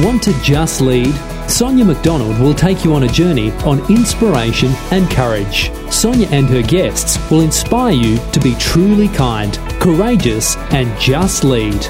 Want 0.00 0.22
to 0.22 0.32
just 0.40 0.80
lead? 0.80 1.14
Sonia 1.46 1.84
McDonald 1.84 2.40
will 2.40 2.54
take 2.54 2.86
you 2.86 2.94
on 2.94 3.02
a 3.02 3.08
journey 3.08 3.50
on 3.66 3.80
inspiration 3.92 4.70
and 4.92 5.10
courage. 5.10 5.70
Sonia 5.92 6.26
and 6.28 6.46
her 6.46 6.62
guests 6.62 7.18
will 7.30 7.42
inspire 7.42 7.92
you 7.92 8.16
to 8.32 8.40
be 8.40 8.54
truly 8.54 9.08
kind, 9.08 9.58
courageous, 9.78 10.56
and 10.72 10.98
just 10.98 11.44
lead. 11.44 11.84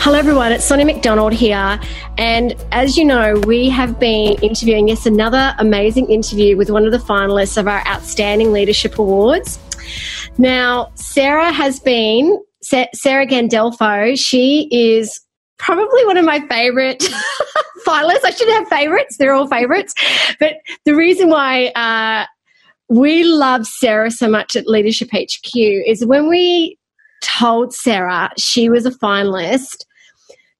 Hello, 0.00 0.18
everyone. 0.18 0.52
It's 0.52 0.66
Sonia 0.66 0.84
McDonald 0.84 1.32
here. 1.32 1.80
And 2.18 2.54
as 2.72 2.98
you 2.98 3.06
know, 3.06 3.40
we 3.46 3.70
have 3.70 3.98
been 3.98 4.34
interviewing, 4.42 4.88
yes, 4.88 5.06
another 5.06 5.54
amazing 5.58 6.10
interview 6.10 6.58
with 6.58 6.68
one 6.68 6.84
of 6.84 6.92
the 6.92 6.98
finalists 6.98 7.56
of 7.56 7.66
our 7.66 7.82
Outstanding 7.86 8.52
Leadership 8.52 8.98
Awards. 8.98 9.58
Now, 10.36 10.92
Sarah 10.94 11.52
has 11.52 11.80
been, 11.80 12.38
Sarah 12.60 13.26
Gandolfo, 13.26 14.14
she 14.18 14.68
is 14.70 15.18
probably 15.58 16.04
one 16.06 16.16
of 16.16 16.24
my 16.24 16.40
favorite 16.48 16.98
finalists. 17.86 18.24
I 18.24 18.30
should 18.30 18.48
have 18.48 18.68
favorites. 18.68 19.16
They're 19.18 19.34
all 19.34 19.48
favorites. 19.48 19.94
But 20.40 20.54
the 20.84 20.94
reason 20.94 21.28
why 21.28 21.66
uh, 21.68 22.26
we 22.88 23.24
love 23.24 23.66
Sarah 23.66 24.10
so 24.10 24.28
much 24.28 24.56
at 24.56 24.66
Leadership 24.66 25.10
HQ 25.12 25.50
is 25.54 26.04
when 26.04 26.28
we 26.28 26.78
told 27.22 27.74
Sarah 27.74 28.30
she 28.38 28.68
was 28.68 28.86
a 28.86 28.90
finalist, 28.90 29.84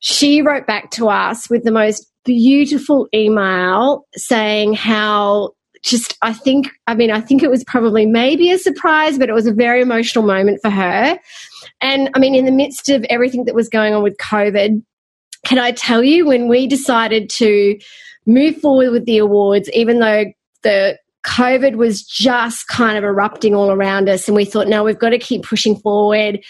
she 0.00 0.42
wrote 0.42 0.66
back 0.66 0.90
to 0.92 1.08
us 1.08 1.48
with 1.48 1.64
the 1.64 1.72
most 1.72 2.10
beautiful 2.24 3.08
email 3.14 4.04
saying 4.14 4.74
how 4.74 5.52
just 5.82 6.16
I 6.22 6.32
think 6.32 6.68
I 6.86 6.94
mean 6.94 7.10
I 7.10 7.20
think 7.20 7.42
it 7.42 7.50
was 7.50 7.64
probably 7.64 8.04
maybe 8.04 8.50
a 8.50 8.58
surprise 8.58 9.16
but 9.16 9.28
it 9.28 9.32
was 9.32 9.46
a 9.46 9.52
very 9.52 9.80
emotional 9.80 10.24
moment 10.24 10.58
for 10.60 10.70
her 10.70 11.18
and 11.80 12.10
I 12.14 12.18
mean 12.18 12.34
in 12.34 12.44
the 12.44 12.52
midst 12.52 12.88
of 12.88 13.04
everything 13.10 13.44
that 13.44 13.54
was 13.54 13.68
going 13.68 13.94
on 13.94 14.02
with 14.02 14.16
covid 14.18 14.82
can 15.44 15.58
I 15.58 15.72
tell 15.72 16.02
you 16.02 16.26
when 16.26 16.48
we 16.48 16.66
decided 16.66 17.30
to 17.30 17.78
move 18.26 18.56
forward 18.58 18.90
with 18.90 19.06
the 19.06 19.18
awards, 19.18 19.70
even 19.72 20.00
though 20.00 20.26
the 20.62 20.98
COVID 21.26 21.76
was 21.76 22.02
just 22.02 22.68
kind 22.68 22.98
of 22.98 23.04
erupting 23.04 23.54
all 23.54 23.70
around 23.70 24.08
us, 24.08 24.28
and 24.28 24.36
we 24.36 24.44
thought, 24.44 24.68
no, 24.68 24.84
we've 24.84 24.98
got 24.98 25.10
to 25.10 25.18
keep 25.18 25.44
pushing 25.44 25.76
forward. 25.76 26.44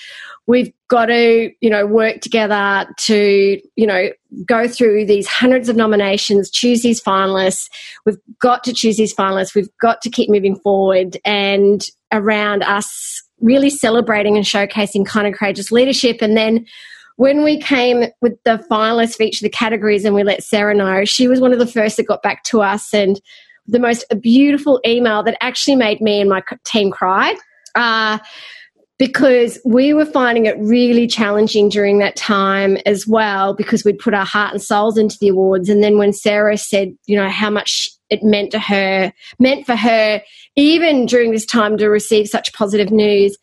We've 0.47 0.73
got 0.89 1.07
to, 1.07 1.51
you 1.61 1.71
know, 1.71 1.85
work 1.85 2.21
together 2.21 2.87
to, 2.97 3.61
you 3.77 3.87
know, 3.87 4.09
go 4.47 4.67
through 4.67 5.05
these 5.05 5.27
hundreds 5.27 5.69
of 5.69 5.77
nominations, 5.77 6.51
choose 6.51 6.83
these 6.83 7.03
finalists. 7.03 7.69
We've 8.07 8.19
got 8.39 8.65
to 8.65 8.73
choose 8.73 8.97
these 8.97 9.15
finalists. 9.15 9.55
We've 9.55 9.71
got 9.81 10.01
to 10.03 10.11
keep 10.11 10.31
moving 10.31 10.57
forward 10.57 11.19
and 11.25 11.85
around 12.13 12.63
us 12.63 13.23
really 13.41 13.71
celebrating 13.71 14.37
and 14.37 14.45
showcasing 14.45 15.07
kind 15.07 15.27
of 15.27 15.35
courageous 15.35 15.71
leadership. 15.71 16.19
And 16.21 16.37
then 16.37 16.67
when 17.17 17.43
we 17.43 17.59
came 17.59 18.05
with 18.21 18.43
the 18.45 18.65
finalists 18.71 19.17
for 19.17 19.25
each 19.25 19.41
of 19.41 19.43
the 19.43 19.51
categories 19.51 20.05
and 20.05 20.15
we 20.15 20.23
let 20.23 20.43
Sarah 20.43 20.75
know, 20.75 21.05
she 21.05 21.27
was 21.29 21.41
one 21.41 21.53
of 21.53 21.59
the 21.59 21.67
first 21.67 21.97
that 21.97 22.07
got 22.07 22.23
back 22.23 22.45
to 22.45 22.63
us 22.63 22.95
and 22.95 23.21
the 23.67 23.79
most 23.79 24.05
beautiful 24.21 24.81
email 24.87 25.23
that 25.23 25.37
actually 25.41 25.77
made 25.77 26.01
me 26.01 26.21
and 26.21 26.31
my 26.31 26.43
team 26.65 26.91
cry. 26.91 27.37
Uh, 27.75 28.19
because 28.99 29.61
we 29.65 29.95
were 29.95 30.05
finding 30.05 30.47
it 30.47 30.59
really 30.59 31.07
challenging 31.07 31.69
during 31.69 31.99
that 31.99 32.17
time 32.17 32.77
as 32.85 33.07
well 33.07 33.55
because 33.55 33.85
we'd 33.85 33.99
put 33.99 34.15
our 34.15 34.25
heart 34.25 34.53
and 34.53 34.63
souls 34.63 34.99
into 34.99 35.17
the 35.21 35.29
awards 35.29 35.69
and 35.69 35.83
then 35.83 35.99
when 35.99 36.13
sarah 36.13 36.59
said 36.59 36.93
you 37.07 37.17
know 37.17 37.29
how 37.29 37.51
much 37.51 37.89
it 38.11 38.23
meant 38.23 38.51
to 38.51 38.59
her 38.59 39.13
meant 39.39 39.65
for 39.67 39.77
her 39.77 40.23
even 40.57 41.07
during 41.07 41.31
this 41.31 41.47
time 41.47 41.77
to 41.77 41.89
receive 41.89 42.27
such 42.27 42.53
positive 42.53 42.91
news 42.91 43.37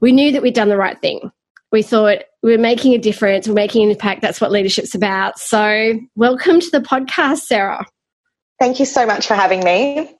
we 0.00 0.12
knew 0.12 0.32
that 0.32 0.42
we'd 0.42 0.54
done 0.54 0.68
the 0.68 0.76
right 0.76 1.00
thing 1.00 1.30
we 1.72 1.82
thought 1.82 2.22
we're 2.42 2.58
making 2.58 2.94
a 2.94 2.98
difference, 2.98 3.48
we're 3.48 3.54
making 3.54 3.82
an 3.82 3.90
impact. 3.90 4.22
That's 4.22 4.40
what 4.40 4.52
leadership's 4.52 4.94
about. 4.94 5.38
So, 5.38 5.98
welcome 6.14 6.60
to 6.60 6.70
the 6.70 6.78
podcast, 6.78 7.38
Sarah. 7.38 7.84
Thank 8.60 8.78
you 8.78 8.86
so 8.86 9.04
much 9.04 9.26
for 9.26 9.34
having 9.34 9.64
me 9.64 10.16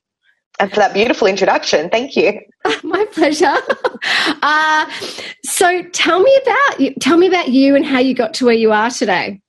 and 0.59 0.71
for 0.71 0.77
that 0.77 0.95
beautiful 0.95 1.27
introduction. 1.27 1.91
Thank 1.91 2.17
you. 2.17 2.41
My 2.83 3.05
pleasure. 3.13 3.57
uh, 4.43 4.91
so, 5.45 5.83
tell 5.93 6.21
me 6.21 6.41
about 6.43 6.81
you. 6.81 6.95
Tell 7.01 7.17
me 7.17 7.27
about 7.27 7.49
you 7.49 7.77
and 7.77 7.85
how 7.85 7.99
you 7.99 8.15
got 8.15 8.35
to 8.35 8.47
where 8.47 8.55
you 8.55 8.73
are 8.73 8.91
today. 8.91 9.41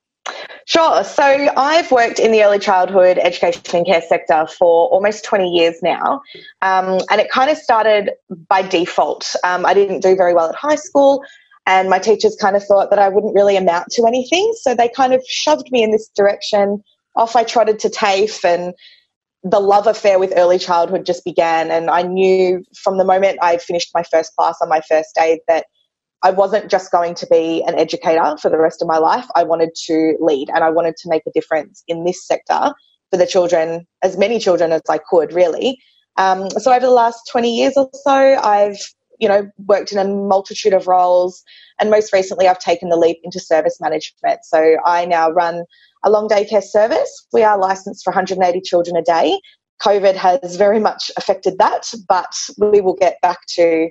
Sure. 0.65 1.01
So 1.05 1.23
I've 1.23 1.89
worked 1.91 2.19
in 2.19 2.33
the 2.33 2.43
early 2.43 2.59
childhood 2.59 3.17
education 3.19 3.61
and 3.73 3.85
care 3.85 4.01
sector 4.01 4.45
for 4.47 4.89
almost 4.89 5.23
20 5.23 5.49
years 5.49 5.75
now. 5.81 6.21
Um, 6.61 6.99
and 7.09 7.21
it 7.21 7.31
kind 7.31 7.49
of 7.49 7.57
started 7.57 8.11
by 8.49 8.63
default. 8.63 9.33
Um, 9.45 9.65
I 9.65 9.73
didn't 9.73 10.01
do 10.01 10.15
very 10.17 10.33
well 10.33 10.49
at 10.49 10.55
high 10.55 10.75
school. 10.75 11.23
And 11.65 11.89
my 11.89 11.99
teachers 11.99 12.35
kind 12.35 12.57
of 12.57 12.65
thought 12.65 12.89
that 12.89 12.99
I 12.99 13.07
wouldn't 13.07 13.33
really 13.33 13.55
amount 13.55 13.87
to 13.91 14.05
anything. 14.05 14.53
So 14.61 14.75
they 14.75 14.89
kind 14.89 15.13
of 15.13 15.23
shoved 15.27 15.71
me 15.71 15.83
in 15.83 15.91
this 15.91 16.09
direction. 16.09 16.83
Off 17.15 17.37
I 17.37 17.43
trotted 17.43 17.79
to 17.79 17.89
TAFE 17.89 18.43
and 18.43 18.73
the 19.49 19.59
love 19.59 19.87
affair 19.87 20.19
with 20.19 20.33
early 20.35 20.59
childhood 20.59 21.05
just 21.05 21.23
began. 21.23 21.71
And 21.71 21.89
I 21.89 22.01
knew 22.01 22.63
from 22.83 22.97
the 22.97 23.05
moment 23.05 23.39
I 23.41 23.57
finished 23.57 23.91
my 23.93 24.03
first 24.03 24.35
class 24.35 24.57
on 24.61 24.69
my 24.69 24.81
first 24.81 25.15
day 25.15 25.41
that 25.47 25.65
I 26.23 26.31
wasn't 26.31 26.69
just 26.69 26.91
going 26.91 27.15
to 27.15 27.27
be 27.27 27.63
an 27.67 27.75
educator 27.75 28.35
for 28.41 28.49
the 28.49 28.57
rest 28.57 28.81
of 28.81 28.87
my 28.87 28.97
life. 28.97 29.25
I 29.35 29.43
wanted 29.43 29.69
to 29.85 30.17
lead 30.19 30.49
and 30.49 30.63
I 30.63 30.69
wanted 30.69 30.95
to 30.97 31.09
make 31.09 31.21
a 31.27 31.31
difference 31.31 31.83
in 31.87 32.03
this 32.03 32.25
sector 32.25 32.73
for 33.11 33.17
the 33.17 33.27
children, 33.27 33.85
as 34.03 34.17
many 34.17 34.39
children 34.39 34.71
as 34.71 34.81
I 34.89 34.99
could, 35.09 35.31
really. 35.31 35.79
Um, 36.17 36.49
so 36.49 36.73
over 36.73 36.85
the 36.85 36.91
last 36.91 37.21
20 37.31 37.55
years 37.55 37.73
or 37.77 37.89
so, 37.93 38.11
I've 38.11 38.79
you 39.19 39.27
know, 39.27 39.49
worked 39.65 39.91
in 39.91 39.97
a 39.97 40.05
multitude 40.05 40.73
of 40.73 40.87
roles. 40.87 41.43
And 41.79 41.89
most 41.89 42.13
recently, 42.13 42.47
I've 42.47 42.59
taken 42.59 42.89
the 42.89 42.97
leap 42.97 43.17
into 43.23 43.39
service 43.39 43.79
management. 43.81 44.39
So 44.43 44.77
I 44.85 45.05
now 45.05 45.29
run 45.29 45.63
a 46.03 46.09
long 46.09 46.27
daycare 46.27 46.63
service. 46.63 47.27
We 47.33 47.43
are 47.43 47.57
licensed 47.57 48.03
for 48.03 48.11
180 48.11 48.61
children 48.61 48.95
a 48.95 49.01
day. 49.01 49.39
COVID 49.81 50.15
has 50.15 50.55
very 50.55 50.79
much 50.79 51.11
affected 51.17 51.57
that, 51.59 51.91
but 52.07 52.33
we 52.57 52.81
will 52.81 52.95
get 52.95 53.19
back 53.21 53.39
to 53.55 53.89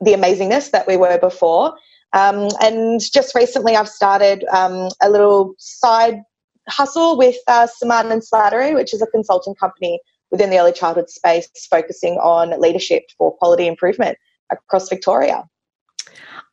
the 0.00 0.12
amazingness 0.12 0.70
that 0.70 0.86
we 0.86 0.96
were 0.96 1.18
before. 1.18 1.74
Um, 2.14 2.48
and 2.62 3.00
just 3.00 3.34
recently, 3.34 3.76
I've 3.76 3.88
started 3.88 4.44
um, 4.50 4.88
a 5.02 5.10
little 5.10 5.54
side 5.58 6.22
hustle 6.68 7.18
with 7.18 7.36
uh, 7.46 7.66
Semann 7.66 8.10
and 8.10 8.22
Slattery, 8.22 8.74
which 8.74 8.94
is 8.94 9.02
a 9.02 9.06
consulting 9.06 9.54
company 9.54 10.00
within 10.30 10.50
the 10.50 10.58
early 10.58 10.72
childhood 10.72 11.10
space 11.10 11.48
focusing 11.70 12.14
on 12.14 12.58
leadership 12.60 13.04
for 13.16 13.34
quality 13.36 13.66
improvement 13.66 14.18
across 14.50 14.88
Victoria. 14.88 15.44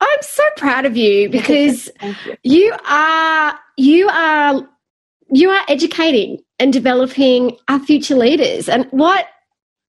I'm 0.01 0.21
so 0.21 0.43
proud 0.57 0.85
of 0.85 0.97
you 0.97 1.29
because 1.37 1.89
you. 2.01 2.35
you 2.43 2.75
are 2.87 3.59
you 3.77 4.09
are 4.09 4.67
you 5.31 5.49
are 5.49 5.61
educating 5.67 6.39
and 6.59 6.71
developing 6.71 7.57
our 7.67 7.79
future 7.79 8.15
leaders 8.15 8.69
and 8.69 8.85
what 8.91 9.27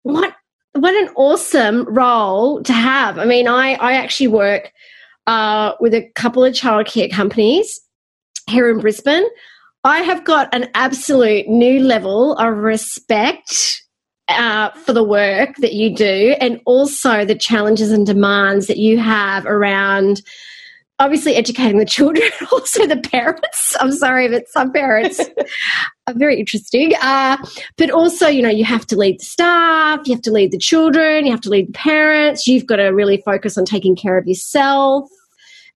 what 0.02 0.34
what 0.72 0.94
an 0.94 1.08
awesome 1.16 1.84
role 1.84 2.62
to 2.62 2.72
have. 2.72 3.18
I 3.18 3.24
mean, 3.24 3.48
I 3.48 3.74
I 3.74 3.94
actually 3.94 4.28
work 4.28 4.72
uh, 5.26 5.72
with 5.80 5.94
a 5.94 6.10
couple 6.14 6.44
of 6.44 6.52
childcare 6.52 7.10
companies 7.10 7.80
here 8.48 8.70
in 8.70 8.78
Brisbane. 8.80 9.26
I 9.84 10.00
have 10.00 10.24
got 10.24 10.52
an 10.54 10.68
absolute 10.74 11.48
new 11.48 11.80
level 11.80 12.34
of 12.34 12.56
respect 12.56 13.82
uh, 14.28 14.70
for 14.70 14.92
the 14.92 15.04
work 15.04 15.56
that 15.56 15.72
you 15.72 15.94
do 15.94 16.34
and 16.40 16.60
also 16.66 17.24
the 17.24 17.34
challenges 17.34 17.92
and 17.92 18.06
demands 18.06 18.66
that 18.66 18.78
you 18.78 18.98
have 18.98 19.46
around 19.46 20.22
obviously 20.98 21.34
educating 21.36 21.78
the 21.78 21.84
children, 21.96 22.28
also 22.50 22.86
the 22.86 22.96
parents. 22.96 23.76
I'm 23.80 23.92
sorry, 23.92 24.28
but 24.28 24.48
some 24.48 24.72
parents 24.72 25.20
are 26.06 26.14
very 26.14 26.38
interesting. 26.38 26.92
Uh, 27.02 27.36
but 27.76 27.90
also, 27.90 28.28
you 28.28 28.42
know, 28.42 28.48
you 28.48 28.64
have 28.64 28.86
to 28.86 28.96
lead 28.96 29.20
the 29.20 29.24
staff, 29.24 30.00
you 30.06 30.14
have 30.14 30.22
to 30.22 30.32
lead 30.32 30.52
the 30.52 30.58
children, 30.58 31.26
you 31.26 31.32
have 31.32 31.40
to 31.42 31.50
lead 31.50 31.68
the 31.68 31.72
parents. 31.72 32.46
You've 32.46 32.66
got 32.66 32.76
to 32.76 32.88
really 32.88 33.22
focus 33.24 33.58
on 33.58 33.64
taking 33.64 33.96
care 33.96 34.16
of 34.18 34.26
yourself 34.26 35.08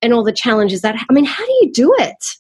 and 0.03 0.13
all 0.13 0.25
the 0.25 0.33
challenges 0.33 0.81
that. 0.81 0.97
I 1.09 1.13
mean, 1.13 1.27
how 1.27 1.45
do 1.45 1.53
you 1.61 1.73
do 1.73 1.95
it? 1.99 2.37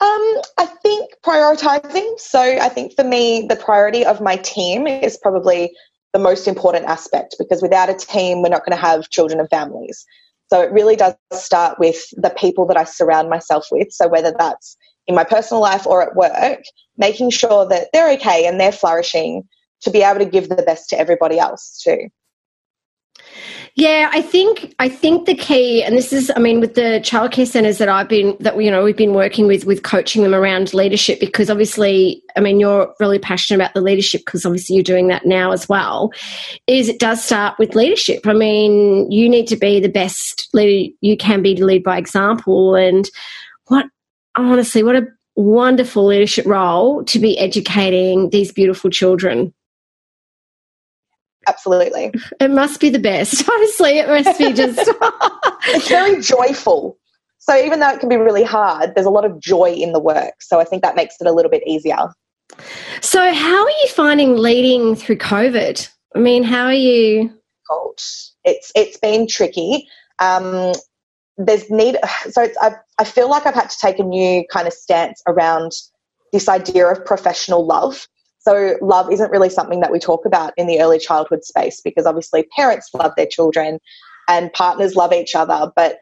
Um, 0.00 0.40
I 0.56 0.66
think 0.82 1.10
prioritizing. 1.24 2.18
So 2.18 2.40
I 2.40 2.70
think 2.70 2.94
for 2.96 3.04
me, 3.04 3.46
the 3.48 3.56
priority 3.56 4.04
of 4.04 4.20
my 4.20 4.36
team 4.36 4.86
is 4.86 5.18
probably 5.18 5.76
the 6.14 6.18
most 6.18 6.48
important 6.48 6.86
aspect 6.86 7.36
because 7.38 7.60
without 7.60 7.90
a 7.90 7.94
team, 7.94 8.42
we're 8.42 8.48
not 8.48 8.64
going 8.64 8.76
to 8.76 8.82
have 8.82 9.10
children 9.10 9.38
and 9.40 9.48
families. 9.50 10.06
So 10.48 10.62
it 10.62 10.72
really 10.72 10.96
does 10.96 11.14
start 11.32 11.78
with 11.78 12.02
the 12.16 12.30
people 12.30 12.66
that 12.66 12.76
I 12.76 12.84
surround 12.84 13.28
myself 13.28 13.66
with. 13.70 13.92
So 13.92 14.08
whether 14.08 14.34
that's 14.36 14.76
in 15.06 15.14
my 15.14 15.24
personal 15.24 15.60
life 15.60 15.86
or 15.86 16.02
at 16.02 16.16
work, 16.16 16.62
making 16.96 17.30
sure 17.30 17.66
that 17.68 17.88
they're 17.92 18.12
okay 18.14 18.46
and 18.46 18.58
they're 18.58 18.72
flourishing 18.72 19.48
to 19.82 19.90
be 19.90 20.02
able 20.02 20.18
to 20.18 20.24
give 20.24 20.48
the 20.48 20.62
best 20.62 20.88
to 20.90 20.98
everybody 20.98 21.38
else 21.38 21.80
too. 21.82 22.08
Yeah, 23.76 24.10
I 24.12 24.20
think 24.20 24.74
I 24.78 24.88
think 24.88 25.26
the 25.26 25.34
key, 25.34 25.82
and 25.82 25.96
this 25.96 26.12
is, 26.12 26.30
I 26.34 26.40
mean, 26.40 26.60
with 26.60 26.74
the 26.74 27.00
childcare 27.02 27.46
centres 27.46 27.78
that 27.78 27.88
I've 27.88 28.08
been 28.08 28.36
that 28.40 28.60
you 28.60 28.70
know 28.70 28.82
we've 28.82 28.96
been 28.96 29.14
working 29.14 29.46
with 29.46 29.64
with 29.64 29.84
coaching 29.84 30.22
them 30.22 30.34
around 30.34 30.74
leadership 30.74 31.20
because 31.20 31.48
obviously, 31.48 32.22
I 32.36 32.40
mean, 32.40 32.58
you're 32.58 32.92
really 32.98 33.18
passionate 33.18 33.62
about 33.62 33.74
the 33.74 33.80
leadership 33.80 34.22
because 34.24 34.44
obviously 34.44 34.74
you're 34.74 34.82
doing 34.82 35.08
that 35.08 35.24
now 35.24 35.52
as 35.52 35.68
well. 35.68 36.12
Is 36.66 36.88
it 36.88 36.98
does 36.98 37.24
start 37.24 37.58
with 37.58 37.76
leadership. 37.76 38.26
I 38.26 38.32
mean, 38.32 39.10
you 39.10 39.28
need 39.28 39.46
to 39.48 39.56
be 39.56 39.78
the 39.78 39.88
best 39.88 40.48
leader 40.52 40.92
you 41.00 41.16
can 41.16 41.40
be 41.40 41.54
to 41.54 41.64
lead 41.64 41.84
by 41.84 41.96
example, 41.96 42.74
and 42.74 43.08
what 43.68 43.86
honestly, 44.36 44.82
what 44.82 44.96
a 44.96 45.06
wonderful 45.36 46.06
leadership 46.06 46.44
role 46.44 47.04
to 47.04 47.18
be 47.18 47.38
educating 47.38 48.30
these 48.30 48.52
beautiful 48.52 48.90
children. 48.90 49.54
Absolutely. 51.48 52.12
It 52.38 52.50
must 52.50 52.80
be 52.80 52.90
the 52.90 52.98
best. 52.98 53.48
Honestly, 53.52 53.98
it 53.98 54.08
must 54.08 54.38
be 54.38 54.52
just. 54.52 54.78
it's 55.68 55.88
very 55.88 56.20
joyful. 56.20 56.98
So 57.38 57.56
even 57.56 57.80
though 57.80 57.88
it 57.88 58.00
can 58.00 58.08
be 58.08 58.16
really 58.16 58.44
hard, 58.44 58.94
there's 58.94 59.06
a 59.06 59.10
lot 59.10 59.24
of 59.24 59.40
joy 59.40 59.72
in 59.72 59.92
the 59.92 60.00
work. 60.00 60.34
So 60.40 60.60
I 60.60 60.64
think 60.64 60.82
that 60.82 60.94
makes 60.94 61.16
it 61.20 61.26
a 61.26 61.32
little 61.32 61.50
bit 61.50 61.62
easier. 61.66 62.08
So, 63.00 63.32
how 63.32 63.64
are 63.64 63.70
you 63.70 63.88
finding 63.88 64.36
leading 64.36 64.96
through 64.96 65.18
COVID? 65.18 65.88
I 66.14 66.18
mean, 66.18 66.42
how 66.42 66.66
are 66.66 66.74
you? 66.74 67.32
It's 68.44 68.72
it's 68.74 68.98
been 68.98 69.26
tricky. 69.26 69.88
Um, 70.18 70.72
there's 71.38 71.70
need. 71.70 71.96
So 72.30 72.48
I 72.60 72.72
I 72.98 73.04
feel 73.04 73.30
like 73.30 73.46
I've 73.46 73.54
had 73.54 73.70
to 73.70 73.78
take 73.78 73.98
a 73.98 74.04
new 74.04 74.44
kind 74.52 74.66
of 74.66 74.74
stance 74.74 75.22
around 75.26 75.72
this 76.32 76.48
idea 76.48 76.86
of 76.86 77.04
professional 77.04 77.66
love. 77.66 78.06
So 78.40 78.76
love 78.80 79.12
isn't 79.12 79.30
really 79.30 79.50
something 79.50 79.80
that 79.80 79.92
we 79.92 79.98
talk 79.98 80.24
about 80.24 80.54
in 80.56 80.66
the 80.66 80.80
early 80.80 80.98
childhood 80.98 81.44
space 81.44 81.80
because 81.82 82.06
obviously 82.06 82.44
parents 82.56 82.88
love 82.94 83.12
their 83.16 83.26
children 83.26 83.78
and 84.28 84.52
partners 84.52 84.96
love 84.96 85.12
each 85.12 85.34
other, 85.34 85.70
but 85.76 85.98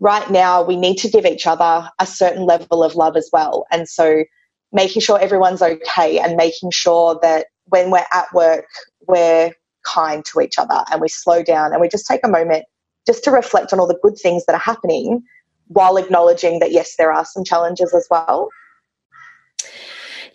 right 0.00 0.30
now 0.30 0.62
we 0.62 0.76
need 0.76 0.96
to 0.98 1.08
give 1.08 1.24
each 1.24 1.46
other 1.46 1.88
a 1.98 2.06
certain 2.06 2.44
level 2.44 2.84
of 2.84 2.94
love 2.94 3.16
as 3.16 3.30
well. 3.32 3.66
And 3.72 3.88
so 3.88 4.24
making 4.70 5.00
sure 5.00 5.18
everyone's 5.18 5.62
okay 5.62 6.18
and 6.18 6.36
making 6.36 6.72
sure 6.72 7.18
that 7.22 7.46
when 7.64 7.90
we're 7.90 8.04
at 8.12 8.32
work, 8.34 8.66
we're 9.06 9.52
kind 9.84 10.24
to 10.26 10.40
each 10.40 10.58
other 10.58 10.84
and 10.90 11.00
we 11.00 11.08
slow 11.08 11.42
down 11.42 11.72
and 11.72 11.80
we 11.80 11.88
just 11.88 12.06
take 12.06 12.20
a 12.22 12.28
moment 12.28 12.64
just 13.06 13.24
to 13.24 13.30
reflect 13.30 13.72
on 13.72 13.80
all 13.80 13.86
the 13.86 13.98
good 14.02 14.18
things 14.18 14.44
that 14.44 14.54
are 14.54 14.58
happening 14.58 15.22
while 15.68 15.96
acknowledging 15.96 16.58
that, 16.58 16.72
yes, 16.72 16.96
there 16.98 17.12
are 17.12 17.24
some 17.24 17.44
challenges 17.44 17.94
as 17.94 18.06
well. 18.10 18.50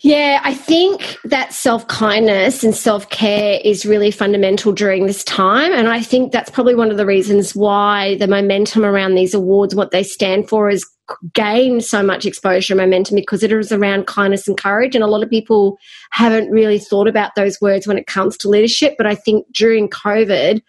Yeah, 0.03 0.41
I 0.43 0.53
think 0.53 1.17
that 1.23 1.53
self 1.53 1.87
kindness 1.87 2.61
and 2.61 2.75
self 2.75 3.09
care 3.09 3.61
is 3.63 3.85
really 3.85 4.11
fundamental 4.11 4.73
during 4.73 5.07
this 5.07 5.23
time. 5.23 5.71
And 5.71 5.87
I 5.87 6.01
think 6.01 6.33
that's 6.33 6.49
probably 6.49 6.75
one 6.75 6.91
of 6.91 6.97
the 6.97 7.05
reasons 7.05 7.55
why 7.55 8.17
the 8.17 8.27
momentum 8.27 8.83
around 8.83 9.15
these 9.15 9.33
awards, 9.33 9.75
what 9.75 9.91
they 9.91 10.03
stand 10.03 10.49
for, 10.49 10.69
is 10.69 10.85
gained 11.33 11.85
so 11.85 12.03
much 12.03 12.25
exposure 12.25 12.73
and 12.73 12.81
momentum 12.81 13.15
because 13.15 13.43
it 13.43 13.51
is 13.53 13.71
around 13.71 14.05
kindness 14.05 14.45
and 14.45 14.57
courage. 14.57 14.93
And 14.93 15.05
a 15.05 15.07
lot 15.07 15.23
of 15.23 15.29
people 15.29 15.77
haven't 16.11 16.51
really 16.51 16.79
thought 16.79 17.07
about 17.07 17.35
those 17.35 17.61
words 17.61 17.87
when 17.87 17.97
it 17.97 18.05
comes 18.05 18.35
to 18.39 18.49
leadership. 18.49 18.95
But 18.97 19.07
I 19.07 19.15
think 19.15 19.45
during 19.53 19.87
COVID, 19.87 20.61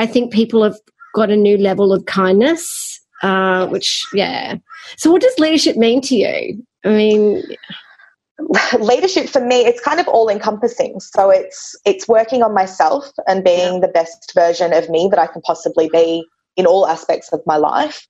I 0.00 0.06
think 0.06 0.32
people 0.32 0.64
have 0.64 0.76
got 1.14 1.30
a 1.30 1.36
new 1.36 1.56
level 1.56 1.92
of 1.92 2.06
kindness, 2.06 3.00
uh, 3.22 3.68
which, 3.68 4.04
yeah. 4.12 4.56
So, 4.96 5.12
what 5.12 5.22
does 5.22 5.38
leadership 5.38 5.76
mean 5.76 6.00
to 6.02 6.16
you? 6.16 6.66
I 6.84 6.88
mean, 6.88 7.42
leadership 8.80 9.28
for 9.28 9.44
me 9.44 9.66
it's 9.66 9.80
kind 9.80 10.00
of 10.00 10.08
all 10.08 10.28
encompassing 10.28 10.98
so 11.00 11.30
it's 11.30 11.76
it's 11.84 12.08
working 12.08 12.42
on 12.42 12.54
myself 12.54 13.10
and 13.26 13.44
being 13.44 13.74
yeah. 13.74 13.80
the 13.80 13.88
best 13.88 14.32
version 14.34 14.72
of 14.72 14.88
me 14.88 15.08
that 15.10 15.18
i 15.18 15.26
can 15.26 15.42
possibly 15.42 15.88
be 15.92 16.24
in 16.56 16.66
all 16.66 16.86
aspects 16.86 17.32
of 17.32 17.40
my 17.46 17.56
life 17.56 18.06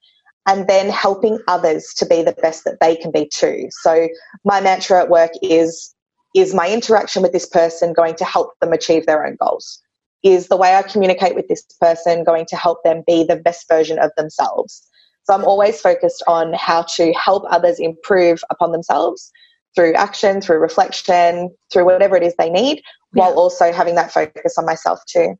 and 0.46 0.66
then 0.68 0.88
helping 0.90 1.38
others 1.48 1.92
to 1.96 2.06
be 2.06 2.22
the 2.22 2.32
best 2.32 2.64
that 2.64 2.80
they 2.80 2.96
can 2.96 3.10
be 3.10 3.28
too. 3.32 3.68
So 3.82 4.08
my 4.44 4.60
mantra 4.60 5.00
at 5.00 5.10
work 5.10 5.32
is 5.42 5.94
is 6.34 6.54
my 6.54 6.70
interaction 6.70 7.22
with 7.22 7.32
this 7.32 7.46
person 7.46 7.92
going 7.92 8.14
to 8.14 8.24
help 8.24 8.52
them 8.60 8.72
achieve 8.72 9.04
their 9.06 9.26
own 9.26 9.36
goals? 9.40 9.82
Is 10.22 10.48
the 10.48 10.56
way 10.56 10.74
i 10.74 10.82
communicate 10.82 11.34
with 11.34 11.48
this 11.48 11.64
person 11.80 12.24
going 12.24 12.46
to 12.46 12.56
help 12.56 12.82
them 12.84 13.02
be 13.06 13.24
the 13.24 13.36
best 13.36 13.68
version 13.68 13.98
of 13.98 14.10
themselves? 14.16 14.86
So 15.24 15.34
i'm 15.34 15.44
always 15.44 15.80
focused 15.80 16.22
on 16.26 16.52
how 16.54 16.82
to 16.96 17.12
help 17.12 17.44
others 17.48 17.78
improve 17.78 18.42
upon 18.50 18.72
themselves 18.72 19.30
through 19.74 19.94
action, 19.94 20.40
through 20.40 20.58
reflection, 20.58 21.50
through 21.72 21.84
whatever 21.84 22.16
it 22.16 22.22
is 22.22 22.34
they 22.38 22.50
need, 22.50 22.82
yeah. 23.14 23.24
while 23.24 23.34
also 23.34 23.72
having 23.72 23.94
that 23.94 24.12
focus 24.12 24.56
on 24.58 24.66
myself 24.66 25.00
too. 25.06 25.34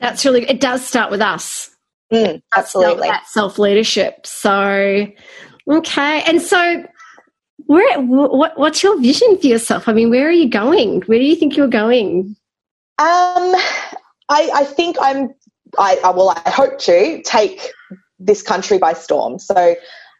That's 0.00 0.24
really, 0.24 0.48
it 0.48 0.60
does 0.60 0.86
start 0.86 1.10
with 1.10 1.20
us. 1.20 1.70
Mm, 2.12 2.42
absolutely. 2.54 3.08
That 3.08 3.26
self 3.26 3.58
leadership. 3.58 4.26
So, 4.26 5.06
okay. 5.70 6.22
And 6.22 6.42
so, 6.42 6.84
where, 7.66 8.00
what, 8.00 8.58
what's 8.58 8.82
your 8.82 9.00
vision 9.00 9.38
for 9.38 9.46
yourself? 9.46 9.88
I 9.88 9.92
mean, 9.92 10.10
where 10.10 10.28
are 10.28 10.32
you 10.32 10.48
going? 10.48 11.02
Where 11.02 11.18
do 11.18 11.24
you 11.24 11.36
think 11.36 11.56
you're 11.56 11.66
going? 11.68 12.36
Um, 12.98 13.54
I, 14.28 14.50
I 14.54 14.64
think 14.64 14.96
I'm, 15.00 15.30
I, 15.78 15.98
I 16.04 16.10
well, 16.10 16.30
I 16.44 16.50
hope 16.50 16.78
to 16.80 17.22
take 17.22 17.72
this 18.18 18.42
country 18.42 18.78
by 18.78 18.92
storm. 18.92 19.38
So 19.38 19.74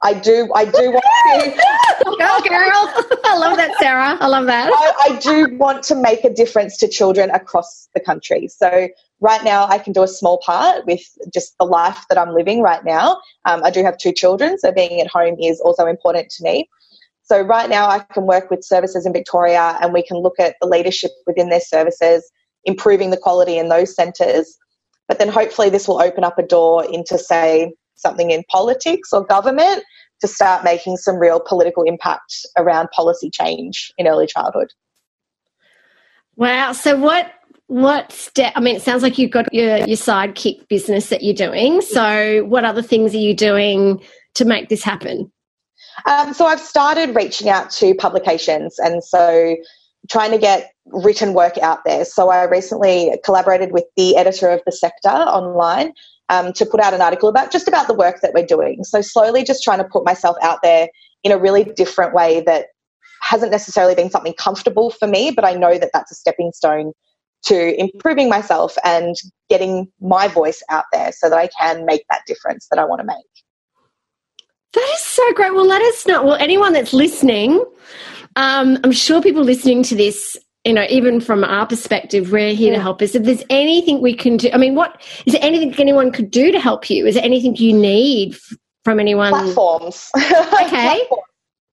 I 0.04 0.12
do. 0.12 0.50
I 0.54 0.66
do 0.66 0.90
want 0.90 1.04
to. 1.32 1.64
Go, 2.04 2.40
girl! 2.48 3.18
I 3.24 3.38
love 3.38 3.56
that, 3.56 3.74
Sarah. 3.80 4.18
I 4.20 4.26
love 4.26 4.44
that. 4.46 4.70
I, 4.70 5.14
I, 5.14 5.18
do 5.18 5.56
want 5.56 5.82
to 5.84 5.94
make 5.94 6.22
a 6.24 6.30
difference 6.30 6.76
to 6.78 6.88
children 6.88 7.30
across 7.30 7.88
the 7.94 8.00
country. 8.00 8.46
So 8.48 8.88
right 9.20 9.42
now, 9.42 9.66
I 9.66 9.78
can 9.78 9.94
do 9.94 10.02
a 10.02 10.08
small 10.08 10.38
part 10.44 10.84
with 10.84 11.00
just 11.32 11.56
the 11.58 11.64
life 11.64 12.04
that 12.10 12.18
I'm 12.18 12.34
living 12.34 12.60
right 12.60 12.84
now. 12.84 13.18
Um, 13.46 13.64
I 13.64 13.70
do 13.70 13.82
have 13.82 13.96
two 13.96 14.12
children, 14.12 14.58
so 14.58 14.70
being 14.70 15.00
at 15.00 15.06
home 15.06 15.36
is 15.40 15.60
also 15.60 15.86
important 15.86 16.28
to 16.30 16.44
me. 16.44 16.68
So 17.22 17.40
right 17.40 17.70
now, 17.70 17.88
I 17.88 18.00
can 18.00 18.26
work 18.26 18.50
with 18.50 18.62
services 18.62 19.06
in 19.06 19.14
Victoria, 19.14 19.78
and 19.80 19.94
we 19.94 20.02
can 20.02 20.18
look 20.18 20.38
at 20.38 20.56
the 20.60 20.68
leadership 20.68 21.12
within 21.26 21.48
their 21.48 21.60
services, 21.60 22.30
improving 22.66 23.10
the 23.10 23.16
quality 23.16 23.56
in 23.56 23.70
those 23.70 23.96
centres. 23.96 24.58
But 25.08 25.18
then 25.18 25.28
hopefully, 25.28 25.70
this 25.70 25.88
will 25.88 26.02
open 26.02 26.24
up 26.24 26.38
a 26.38 26.42
door 26.42 26.84
into, 26.84 27.16
say, 27.16 27.72
something 27.96 28.30
in 28.30 28.42
politics 28.50 29.12
or 29.12 29.24
government 29.24 29.84
to 30.20 30.28
start 30.28 30.64
making 30.64 30.96
some 30.96 31.16
real 31.16 31.40
political 31.40 31.82
impact 31.82 32.46
around 32.56 32.88
policy 32.90 33.30
change 33.30 33.92
in 33.98 34.06
early 34.06 34.26
childhood. 34.26 34.68
Wow. 36.36 36.72
So 36.72 36.96
what 36.96 37.32
what 37.66 38.12
step 38.12 38.52
I 38.56 38.60
mean 38.60 38.76
it 38.76 38.82
sounds 38.82 39.02
like 39.02 39.18
you've 39.18 39.30
got 39.30 39.52
your 39.52 39.78
your 39.78 39.96
sidekick 39.96 40.68
business 40.68 41.08
that 41.08 41.22
you're 41.22 41.34
doing. 41.34 41.80
So 41.80 42.44
what 42.44 42.64
other 42.64 42.82
things 42.82 43.14
are 43.14 43.18
you 43.18 43.34
doing 43.34 44.02
to 44.34 44.44
make 44.44 44.68
this 44.68 44.82
happen? 44.82 45.30
Um, 46.06 46.34
so 46.34 46.46
I've 46.46 46.60
started 46.60 47.14
reaching 47.14 47.48
out 47.48 47.70
to 47.72 47.94
publications 47.94 48.78
and 48.78 49.02
so 49.02 49.56
trying 50.10 50.32
to 50.32 50.38
get 50.38 50.72
written 50.86 51.32
work 51.34 51.56
out 51.58 51.84
there. 51.84 52.04
So 52.04 52.30
I 52.30 52.44
recently 52.44 53.18
collaborated 53.24 53.72
with 53.72 53.84
the 53.96 54.16
editor 54.16 54.48
of 54.48 54.60
the 54.66 54.72
sector 54.72 55.08
online 55.08 55.92
um, 56.28 56.52
to 56.54 56.66
put 56.66 56.80
out 56.80 56.94
an 56.94 57.00
article 57.00 57.28
about 57.28 57.50
just 57.50 57.68
about 57.68 57.86
the 57.86 57.94
work 57.94 58.20
that 58.22 58.32
we're 58.34 58.46
doing. 58.46 58.84
So 58.84 59.00
slowly 59.00 59.44
just 59.44 59.62
trying 59.62 59.78
to 59.78 59.84
put 59.84 60.04
myself 60.04 60.36
out 60.42 60.60
there 60.62 60.88
in 61.22 61.32
a 61.32 61.38
really 61.38 61.64
different 61.64 62.14
way 62.14 62.42
that 62.46 62.66
hasn't 63.22 63.50
necessarily 63.50 63.94
been 63.94 64.10
something 64.10 64.34
comfortable 64.34 64.90
for 64.90 65.08
me, 65.08 65.30
but 65.30 65.44
I 65.44 65.54
know 65.54 65.78
that 65.78 65.90
that's 65.92 66.12
a 66.12 66.14
stepping 66.14 66.52
stone 66.52 66.92
to 67.44 67.78
improving 67.78 68.28
myself 68.28 68.76
and 68.84 69.14
getting 69.48 69.88
my 70.00 70.28
voice 70.28 70.62
out 70.70 70.84
there 70.92 71.12
so 71.12 71.28
that 71.28 71.38
I 71.38 71.48
can 71.48 71.84
make 71.84 72.04
that 72.10 72.22
difference 72.26 72.66
that 72.70 72.78
I 72.78 72.84
want 72.84 73.00
to 73.00 73.06
make. 73.06 73.16
That 74.72 74.88
is 74.94 75.00
so 75.00 75.32
great. 75.34 75.54
Well, 75.54 75.66
let 75.66 75.82
us 75.82 76.06
know. 76.06 76.24
Well, 76.24 76.36
anyone 76.36 76.72
that's 76.72 76.92
listening, 76.92 77.64
um, 78.36 78.78
I'm 78.82 78.92
sure 78.92 79.22
people 79.22 79.44
listening 79.44 79.82
to 79.84 79.94
this 79.94 80.36
you 80.64 80.72
know, 80.72 80.86
even 80.88 81.20
from 81.20 81.44
our 81.44 81.66
perspective, 81.66 82.32
we're 82.32 82.54
here 82.54 82.70
yeah. 82.70 82.76
to 82.76 82.82
help 82.82 83.02
us. 83.02 83.14
If 83.14 83.24
there's 83.24 83.44
anything 83.50 84.00
we 84.00 84.14
can 84.14 84.36
do, 84.38 84.50
I 84.52 84.56
mean, 84.56 84.74
what 84.74 85.02
is 85.26 85.34
there 85.34 85.42
anything 85.44 85.74
anyone 85.78 86.10
could 86.10 86.30
do 86.30 86.50
to 86.52 86.58
help 86.58 86.88
you? 86.88 87.06
Is 87.06 87.14
there 87.14 87.24
anything 87.24 87.56
you 87.56 87.72
need 87.72 88.36
from 88.84 88.98
anyone? 88.98 89.30
Platforms. 89.30 90.10
Okay. 90.16 90.26
Platforms. 90.68 91.24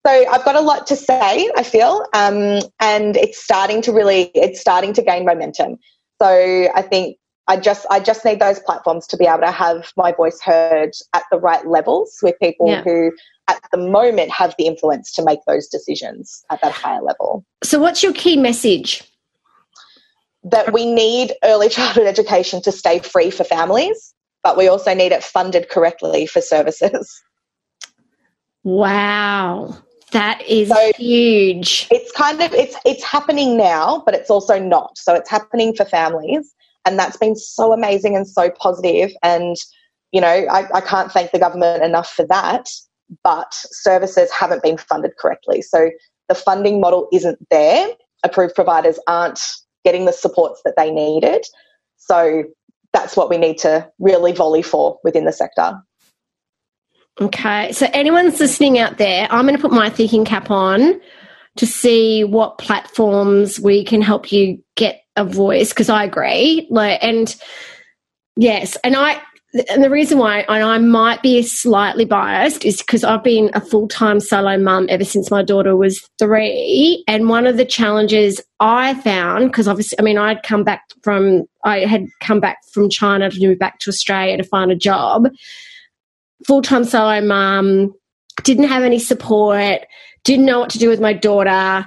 So 0.06 0.12
I've 0.12 0.44
got 0.44 0.56
a 0.56 0.62
lot 0.62 0.88
to 0.88 0.96
say, 0.96 1.52
I 1.56 1.62
feel, 1.62 2.06
um, 2.14 2.60
and 2.80 3.16
it's 3.16 3.42
starting 3.42 3.84
to 3.84 3.92
really, 3.92 4.32
it's 4.34 4.60
starting 4.60 4.94
to 4.94 5.04
gain 5.04 5.26
momentum. 5.26 5.78
So 6.20 6.28
I 6.74 6.82
think 6.82 7.18
I 7.52 7.58
just, 7.58 7.86
I 7.90 8.00
just 8.00 8.24
need 8.24 8.40
those 8.40 8.62
platforms 8.62 9.06
to 9.08 9.18
be 9.18 9.26
able 9.26 9.42
to 9.42 9.52
have 9.52 9.92
my 9.98 10.14
voice 10.14 10.40
heard 10.42 10.92
at 11.14 11.24
the 11.32 11.38
right 11.38 11.68
levels 11.68 12.18
with 12.24 12.40
people 12.40 12.70
yeah. 12.70 12.82
who 12.82 13.12
at 13.50 13.62
the 13.74 13.78
moment 13.78 14.32
have 14.32 14.56
the 14.58 14.68
influence 14.68 15.12
to 15.16 15.26
make 15.26 15.40
those 15.46 15.68
decisions 15.68 16.46
at 16.50 16.62
that 16.62 16.72
higher 16.72 17.02
level. 17.02 17.44
So, 17.62 17.78
what's 17.78 18.02
your 18.02 18.14
key 18.14 18.38
message? 18.38 19.04
That 20.44 20.72
we 20.72 20.86
need 20.86 21.34
early 21.44 21.68
childhood 21.68 22.08
education 22.08 22.62
to 22.62 22.72
stay 22.72 23.00
free 23.00 23.30
for 23.30 23.44
families, 23.44 24.14
but 24.44 24.56
we 24.56 24.70
also 24.70 24.94
need 24.94 25.12
it 25.12 25.22
funded 25.22 25.68
correctly 25.68 26.28
for 26.28 26.40
services. 26.40 27.22
Wow. 28.64 29.78
That 30.14 30.42
is 30.48 30.70
so 30.70 30.92
huge. 30.96 31.90
It's 31.92 32.14
kind 32.14 32.42
of 32.42 32.54
it's 32.54 32.78
it's 32.86 33.04
happening 33.04 33.58
now, 33.58 34.04
but 34.06 34.16
it's 34.16 34.30
also 34.30 34.58
not. 34.58 34.98
So 34.98 35.14
it's 35.16 35.30
happening 35.30 35.76
for 35.76 35.84
families, 35.84 36.56
and 36.86 36.98
that's 36.98 37.18
been 37.18 37.36
so 37.36 37.74
amazing 37.74 38.16
and 38.16 38.28
so 38.28 38.50
positive. 38.50 39.12
And 39.24 39.56
you 40.12 40.20
know, 40.20 40.28
I, 40.28 40.68
I 40.74 40.82
can't 40.82 41.12
thank 41.12 41.32
the 41.32 41.40
government 41.40 41.84
enough 41.84 42.12
for 42.12 42.26
that 42.28 42.68
but 43.24 43.54
services 43.54 44.32
haven't 44.32 44.64
been 44.64 44.78
funded 44.78 45.18
correctly. 45.18 45.62
So 45.62 45.90
the 46.30 46.36
funding 46.36 46.80
model 46.80 47.08
isn't 47.12 47.40
there. 47.50 47.90
Approved 48.24 48.56
providers 48.56 49.00
aren't 49.08 49.42
getting 49.84 50.06
the 50.06 50.14
supports 50.14 50.62
that 50.64 50.76
they 50.78 50.92
needed. 50.92 51.46
So 51.98 52.44
that's 52.94 53.18
what 53.18 53.30
we 53.30 53.38
need 53.38 53.58
to 53.60 53.90
really 54.00 54.32
volley 54.32 54.62
for 54.62 55.00
within 55.04 55.26
the 55.26 55.32
sector. 55.32 55.82
Okay, 57.20 57.72
so 57.74 57.88
anyone's 57.94 58.40
listening 58.40 58.80
out 58.80 58.98
there, 58.98 59.28
I'm 59.30 59.46
going 59.46 59.56
to 59.56 59.62
put 59.62 59.72
my 59.72 59.90
thinking 59.90 60.26
cap 60.26 60.50
on 60.50 61.00
to 61.58 61.68
see 61.68 62.24
what 62.24 62.58
platforms 62.58 63.60
we 63.60 63.84
can 63.84 64.02
help 64.02 64.32
you 64.32 64.64
get 64.76 65.04
a 65.22 65.26
voice 65.26 65.70
because 65.70 65.90
I 65.90 66.04
agree. 66.04 66.68
Like, 66.70 67.00
and 67.02 67.34
yes, 68.36 68.78
and 68.84 68.96
I 68.96 69.22
and 69.70 69.84
the 69.84 69.90
reason 69.90 70.18
why 70.18 70.46
and 70.48 70.64
I 70.64 70.78
might 70.78 71.22
be 71.22 71.42
slightly 71.44 72.06
biased 72.06 72.64
is 72.64 72.78
because 72.78 73.04
I've 73.04 73.24
been 73.24 73.50
a 73.54 73.60
full 73.60 73.88
time 73.88 74.20
solo 74.22 74.58
mum 74.58 74.88
ever 74.90 75.04
since 75.04 75.30
my 75.30 75.44
daughter 75.44 75.76
was 75.76 76.02
three. 76.20 77.04
And 77.08 77.28
one 77.28 77.46
of 77.46 77.58
the 77.58 77.66
challenges 77.66 78.42
I 78.62 78.94
found, 78.96 79.48
because 79.48 79.68
obviously, 79.68 80.00
I 80.00 80.04
mean, 80.04 80.18
I'd 80.18 80.44
come 80.44 80.64
back 80.64 80.84
from, 81.04 81.44
I 81.66 81.80
had 81.80 82.06
come 82.22 82.40
back 82.40 82.60
from 82.72 82.90
China 82.90 83.30
to 83.30 83.48
move 83.48 83.60
back 83.60 83.80
to 83.80 83.90
Australia 83.90 84.38
to 84.38 84.44
find 84.44 84.72
a 84.72 84.76
job. 84.76 85.28
Full 86.48 86.62
time 86.62 86.86
solo 86.86 87.20
mum, 87.22 87.94
didn't 88.44 88.70
have 88.70 88.84
any 88.84 89.00
support, 89.00 89.82
didn't 90.24 90.46
know 90.46 90.60
what 90.60 90.70
to 90.72 90.80
do 90.80 90.88
with 90.88 91.02
my 91.02 91.14
daughter 91.14 91.86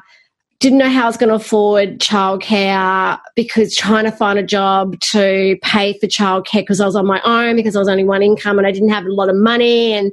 didn't 0.60 0.78
know 0.78 0.88
how 0.88 1.04
I 1.04 1.06
was 1.06 1.16
going 1.16 1.28
to 1.28 1.34
afford 1.34 1.98
childcare 1.98 3.18
because 3.34 3.74
trying 3.74 4.04
to 4.04 4.12
find 4.12 4.38
a 4.38 4.42
job 4.42 4.98
to 5.00 5.56
pay 5.62 5.98
for 5.98 6.06
childcare 6.06 6.62
because 6.62 6.80
I 6.80 6.86
was 6.86 6.96
on 6.96 7.06
my 7.06 7.20
own 7.24 7.56
because 7.56 7.76
I 7.76 7.78
was 7.78 7.88
only 7.88 8.04
one 8.04 8.22
income 8.22 8.58
and 8.58 8.66
I 8.66 8.72
didn't 8.72 8.90
have 8.90 9.04
a 9.04 9.12
lot 9.12 9.28
of 9.28 9.36
money 9.36 9.92
and 9.92 10.12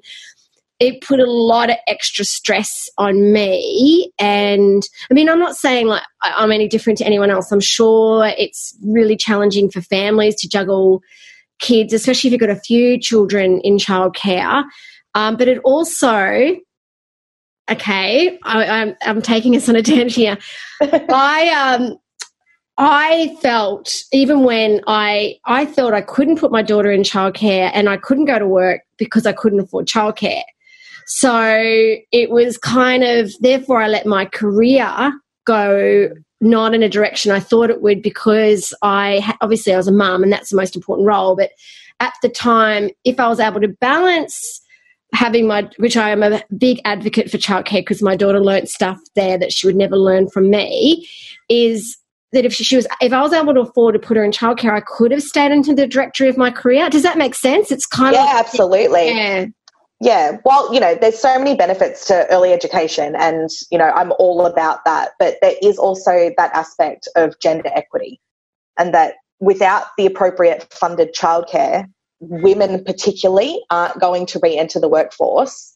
it 0.80 1.00
put 1.02 1.20
a 1.20 1.32
lot 1.32 1.70
of 1.70 1.78
extra 1.88 2.26
stress 2.26 2.90
on 2.98 3.32
me. 3.32 4.12
And 4.18 4.84
I 5.10 5.14
mean 5.14 5.30
I'm 5.30 5.40
not 5.40 5.56
saying 5.56 5.88
like 5.88 6.04
I'm 6.24 6.52
any 6.52 6.68
different 6.68 6.98
to 7.00 7.06
anyone 7.06 7.30
else. 7.30 7.52
I'm 7.52 7.60
sure 7.60 8.26
it's 8.38 8.76
really 8.84 9.16
challenging 9.16 9.70
for 9.70 9.82
families 9.82 10.36
to 10.38 10.50
juggle 10.50 11.02
kids 11.60 11.94
especially 11.94 12.30
if 12.30 12.32
you've 12.32 12.42
got 12.42 12.50
a 12.50 12.60
few 12.60 13.00
children 13.00 13.62
in 13.64 13.78
childcare. 13.78 14.64
Um, 15.14 15.38
but 15.38 15.48
it 15.48 15.60
also 15.60 16.58
okay, 17.70 18.40
I, 18.44 18.64
am 18.64 18.90
I'm, 18.90 18.96
I'm 19.02 19.22
taking 19.22 19.56
us 19.56 19.70
on 19.70 19.76
a 19.76 19.82
tangent 19.82 20.12
here. 20.12 20.38
I 20.82 21.78
um 21.78 21.98
I 22.78 23.38
felt 23.42 23.96
even 24.12 24.44
when 24.44 24.82
I 24.88 25.36
I 25.46 25.66
felt 25.66 25.94
I 25.94 26.02
couldn't 26.02 26.40
put 26.40 26.52
my 26.52 26.62
daughter 26.62 26.92
in 26.92 27.02
childcare 27.04 27.70
and 27.74 27.90
I 27.90 27.98
couldn't 27.98 28.26
go 28.26 28.40
to 28.40 28.48
work 28.48 28.82
because 28.98 29.26
I 29.26 29.34
couldn't 29.34 29.60
afford 29.60 29.88
childcare. 29.88 30.44
So 31.06 31.96
it 32.12 32.30
was 32.30 32.58
kind 32.58 33.04
of 33.04 33.32
therefore 33.42 33.82
I 33.82 33.88
let 33.88 34.06
my 34.06 34.26
career 34.26 35.12
go 35.46 36.10
not 36.40 36.74
in 36.74 36.82
a 36.82 36.90
direction 36.90 37.32
I 37.32 37.40
thought 37.40 37.70
it 37.70 37.82
would 37.82 38.02
because 38.02 38.74
I 38.82 39.36
obviously 39.42 39.74
I 39.74 39.78
was 39.78 39.88
a 39.88 39.92
mum 39.92 40.24
and 40.24 40.34
that's 40.34 40.50
the 40.50 40.58
most 40.58 40.76
important 40.76 41.08
role. 41.08 41.36
But 41.36 41.52
at 42.00 42.14
the 42.24 42.30
time, 42.30 42.90
if 43.04 43.20
I 43.20 43.28
was 43.28 43.40
able 43.40 43.62
to 43.62 43.68
balance 43.68 44.62
having 45.14 45.48
my, 45.48 45.70
which 45.78 45.98
I 45.98 46.10
am 46.10 46.24
a 46.24 46.42
big 46.58 46.80
advocate 46.86 47.30
for 47.30 47.38
childcare 47.38 47.82
because 47.82 48.02
my 48.02 48.16
daughter 48.16 48.40
learnt 48.40 48.70
stuff 48.70 49.00
there 49.16 49.38
that 49.38 49.52
she 49.52 49.68
would 49.68 49.76
never 49.76 49.98
learn 49.98 50.30
from 50.30 50.50
me, 50.50 51.08
is 51.50 51.98
that 52.32 52.46
if 52.46 52.54
she 52.54 52.76
was, 52.76 52.88
if 53.02 53.12
I 53.12 53.22
was 53.22 53.34
able 53.34 53.54
to 53.54 53.60
afford 53.62 53.94
to 53.94 54.00
put 54.00 54.16
her 54.16 54.24
in 54.24 54.32
childcare, 54.32 54.72
I 54.72 54.80
could 54.80 55.12
have 55.12 55.22
stayed 55.22 55.52
into 55.52 55.76
the 55.76 55.86
directory 55.86 56.30
of 56.30 56.38
my 56.38 56.50
career. 56.50 56.90
Does 56.90 57.04
that 57.04 57.18
make 57.18 57.36
sense? 57.36 57.72
It's 57.72 57.86
kind 57.86 58.14
yeah, 58.14 58.24
of 58.24 58.30
yeah, 58.30 58.40
absolutely. 58.40 59.08
Yeah. 59.10 59.46
Yeah, 60.04 60.38
well, 60.46 60.74
you 60.74 60.80
know, 60.80 60.96
there's 60.96 61.20
so 61.20 61.38
many 61.38 61.56
benefits 61.56 62.08
to 62.08 62.26
early 62.32 62.54
education, 62.54 63.16
and 63.16 63.52
you 63.70 63.78
know, 63.78 63.92
I'm 63.92 64.12
all 64.18 64.48
about 64.48 64.84
that. 64.86 65.12
But 65.20 65.36
there 65.44 65.54
is 65.62 65.78
also 65.78 66.32
that 66.38 66.56
aspect 66.56 67.08
of 67.16 67.40
gender 67.40 67.70
equity, 67.76 68.20
and 68.80 68.96
that 68.96 69.14
without 69.40 69.88
the 70.00 70.08
appropriate 70.08 70.74
funded 70.74 71.14
childcare, 71.14 71.86
women 72.22 72.84
particularly 72.84 73.62
aren't 73.70 74.00
going 74.00 74.26
to 74.28 74.40
re-enter 74.42 74.80
the 74.80 74.88
workforce 74.88 75.76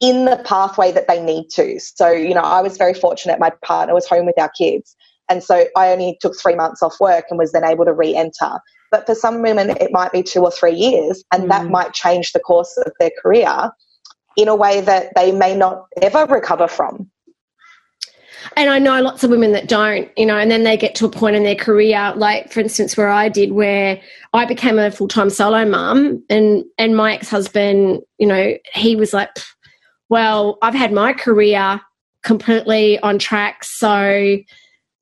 in 0.00 0.26
the 0.26 0.36
pathway 0.44 0.92
that 0.92 1.08
they 1.08 1.22
need 1.22 1.48
to. 1.48 1.80
So, 1.80 2.10
you 2.10 2.34
know, 2.34 2.42
I 2.42 2.60
was 2.60 2.76
very 2.76 2.94
fortunate 2.94 3.40
my 3.40 3.50
partner 3.64 3.94
was 3.94 4.06
home 4.06 4.26
with 4.26 4.38
our 4.38 4.50
kids. 4.50 4.94
And 5.30 5.42
so 5.42 5.64
I 5.76 5.90
only 5.90 6.18
took 6.20 6.38
three 6.38 6.54
months 6.54 6.82
off 6.82 7.00
work 7.00 7.26
and 7.30 7.38
was 7.38 7.52
then 7.52 7.64
able 7.64 7.86
to 7.86 7.94
re 7.94 8.14
enter. 8.14 8.60
But 8.90 9.06
for 9.06 9.14
some 9.14 9.42
women, 9.42 9.70
it 9.70 9.90
might 9.90 10.12
be 10.12 10.22
two 10.22 10.42
or 10.42 10.50
three 10.50 10.74
years, 10.74 11.24
and 11.32 11.44
mm. 11.44 11.48
that 11.48 11.70
might 11.70 11.94
change 11.94 12.32
the 12.32 12.40
course 12.40 12.76
of 12.84 12.92
their 13.00 13.10
career 13.20 13.70
in 14.36 14.48
a 14.48 14.54
way 14.54 14.82
that 14.82 15.12
they 15.16 15.32
may 15.32 15.56
not 15.56 15.86
ever 16.02 16.26
recover 16.26 16.68
from. 16.68 17.10
And 18.56 18.70
I 18.70 18.78
know 18.78 19.00
lots 19.00 19.24
of 19.24 19.30
women 19.30 19.52
that 19.52 19.68
don't, 19.68 20.10
you 20.16 20.26
know, 20.26 20.38
and 20.38 20.50
then 20.50 20.64
they 20.64 20.76
get 20.76 20.94
to 20.96 21.06
a 21.06 21.10
point 21.10 21.36
in 21.36 21.42
their 21.42 21.54
career, 21.54 22.12
like 22.16 22.52
for 22.52 22.60
instance, 22.60 22.96
where 22.96 23.08
I 23.08 23.28
did, 23.28 23.52
where 23.52 24.00
I 24.32 24.44
became 24.44 24.78
a 24.78 24.90
full 24.90 25.08
time 25.08 25.30
solo 25.30 25.64
mum, 25.64 26.22
and 26.30 26.64
and 26.78 26.96
my 26.96 27.14
ex 27.14 27.28
husband, 27.28 28.02
you 28.18 28.26
know, 28.26 28.54
he 28.72 28.96
was 28.96 29.12
like, 29.12 29.30
well, 30.08 30.58
I've 30.62 30.74
had 30.74 30.92
my 30.92 31.12
career 31.12 31.80
completely 32.22 32.98
on 33.00 33.18
track, 33.18 33.64
so 33.64 34.38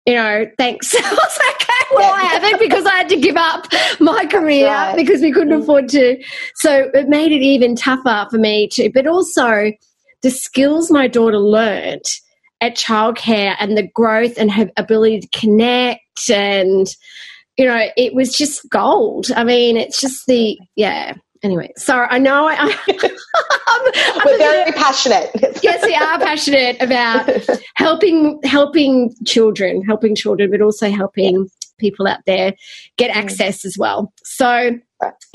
you 0.07 0.15
know, 0.15 0.47
thanks. 0.59 0.95
I 0.99 1.11
was 1.11 1.39
like, 1.39 1.63
okay, 1.63 1.95
well, 1.95 2.13
I 2.13 2.23
haven't 2.25 2.59
because 2.59 2.85
I 2.87 2.97
had 2.97 3.09
to 3.11 3.21
give 3.21 3.37
up 3.37 3.67
my 4.01 4.27
career 4.27 4.67
right. 4.67 4.97
because 4.97 5.21
we 5.21 5.33
couldn't 5.33 5.57
mm. 5.57 5.63
afford 5.63 5.89
to. 5.91 6.23
So 6.57 6.91
it 6.93 7.09
made 7.09 7.33
it 7.33 7.43
even 7.43 7.77
tougher 7.77 8.27
for 8.31 8.39
me 8.39 8.69
to, 8.73 8.91
but 8.91 9.07
also 9.07 9.73
the 10.23 10.31
skills 10.31 10.91
my 10.91 11.07
daughter 11.07 11.39
learnt 11.39 12.09
at 12.63 12.77
childcare 12.77 13.57
and 13.59 13.77
the 13.77 13.89
growth 13.89 14.39
and 14.39 14.51
her 14.51 14.71
ability 14.77 15.21
to 15.21 15.29
connect 15.39 16.31
and 16.31 16.87
you 17.59 17.67
know 17.67 17.89
it 17.97 18.15
was 18.15 18.33
just 18.33 18.71
gold. 18.71 19.27
I 19.37 19.45
mean 19.45 19.77
it's 19.77 20.01
just 20.01 20.25
the 20.27 20.59
yeah. 20.77 21.15
Anyway 21.45 21.73
sorry 21.77 22.07
i 22.09 22.19
know 22.19 22.47
I, 22.47 22.55
am 22.55 22.69
we're 24.25 24.39
very 24.39 24.65
bit, 24.67 24.77
passionate. 24.77 25.29
Yes 25.61 25.85
we 25.85 25.93
are 25.93 26.17
passionate 26.21 26.81
about 26.81 27.29
helping 27.75 28.39
helping 28.45 29.13
children 29.27 29.83
helping 29.85 30.15
children 30.15 30.53
but 30.53 30.63
also 30.63 30.89
helping 30.89 31.35
yeah. 31.35 31.45
people 31.79 32.07
out 32.07 32.21
there 32.27 32.55
get 32.97 33.11
mm. 33.11 33.17
access 33.17 33.65
as 33.65 33.77
well. 33.77 34.13
So 34.23 34.79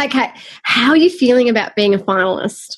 okay 0.02 0.32
how 0.64 0.92
are 0.92 0.98
you 0.98 1.10
feeling 1.10 1.50
about 1.50 1.76
being 1.76 1.94
a 1.94 2.00
finalist 2.00 2.78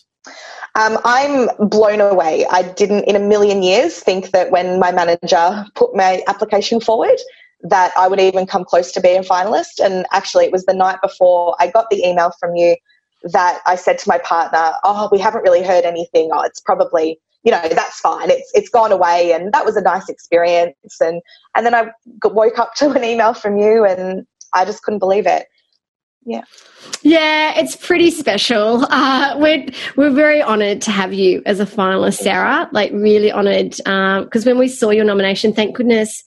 um, 0.76 0.98
I'm 1.04 1.50
blown 1.68 2.02
away. 2.02 2.46
I 2.50 2.64
didn't 2.64 3.06
in 3.06 3.16
a 3.16 3.20
million 3.20 3.64
years 3.64 4.00
think 4.00 4.32
that 4.32 4.52
when 4.52 4.80
my 4.80 4.92
manager 4.92 5.66
put 5.76 5.96
my 5.96 6.22
application 6.28 6.80
forward 6.80 7.18
that 7.62 7.92
I 7.98 8.08
would 8.08 8.20
even 8.20 8.46
come 8.46 8.64
close 8.64 8.92
to 8.94 9.02
being 9.02 9.20
a 9.20 9.24
finalist. 9.24 9.84
And 9.84 10.06
actually, 10.12 10.46
it 10.46 10.52
was 10.52 10.66
the 10.66 10.74
night 10.74 11.00
before 11.02 11.56
I 11.60 11.68
got 11.68 11.90
the 11.90 12.06
email 12.06 12.32
from 12.40 12.56
you 12.56 12.76
that 13.24 13.60
I 13.66 13.76
said 13.76 13.98
to 14.00 14.10
my 14.10 14.18
partner, 14.20 14.74
"Oh, 14.84 15.10
we 15.12 15.20
haven't 15.20 15.42
really 15.42 15.64
heard 15.64 15.84
anything. 15.84 16.30
Oh, 16.34 16.42
it's 16.42 16.60
probably." 16.60 17.20
You 17.44 17.54
know 17.54 17.70
that's 17.70 18.02
fine. 18.02 18.30
It's 18.30 18.52
it's 18.54 18.68
gone 18.68 18.92
away, 18.92 19.32
and 19.32 19.54
that 19.54 19.66
was 19.66 19.78
a 19.78 19.82
nice 19.82 20.10
experience. 20.10 20.76
And 21.00 21.22
and 21.56 21.66
then 21.66 21.74
I 21.74 21.92
woke 22.24 22.60
up 22.60 22.74
to 22.78 22.92
an 22.92 23.04
email 23.04 23.34
from 23.34 23.58
you, 23.58 23.86
and 23.86 24.28
I 24.54 24.66
just 24.66 24.84
couldn't 24.84 25.00
believe 25.00 25.26
it 25.26 25.48
yeah 26.26 26.44
yeah 27.02 27.58
it's 27.58 27.76
pretty 27.76 28.12
special 28.12 28.86
uh, 28.90 29.36
we're 29.38 29.66
we're 29.96 30.12
very 30.12 30.42
honored 30.42 30.82
to 30.82 30.92
have 30.92 31.14
you 31.14 31.42
as 31.46 31.60
a 31.60 31.66
finalist 31.66 32.18
sarah 32.18 32.70
like 32.72 32.92
really 32.92 33.32
honored 33.32 33.72
because 33.72 33.86
um, 33.86 34.46
when 34.46 34.58
we 34.58 34.68
saw 34.68 34.90
your 34.90 35.06
nomination 35.06 35.54
thank 35.54 35.76
goodness 35.76 36.24